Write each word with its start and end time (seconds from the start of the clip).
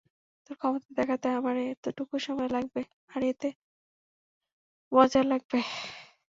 তোর 0.45 0.55
ক্ষমতা 0.57 0.89
দেখাতে 0.99 1.27
আমার 1.39 1.55
এতটুকু 1.65 2.15
সময় 2.27 2.49
লাগবে, 2.49 2.81
আর 3.13 3.21
এতো 3.23 3.49
মজা 4.91 5.21
লাগবে। 5.23 5.59